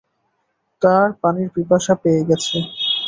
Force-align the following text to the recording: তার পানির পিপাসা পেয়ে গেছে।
তার 0.81 1.07
পানির 1.21 1.49
পিপাসা 1.55 1.93
পেয়ে 2.03 2.21
গেছে। 2.29 2.57